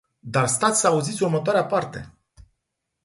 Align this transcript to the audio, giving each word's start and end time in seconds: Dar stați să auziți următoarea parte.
Dar 0.19 0.47
stați 0.47 0.79
să 0.79 0.87
auziți 0.87 1.23
următoarea 1.23 1.65
parte. 1.65 2.13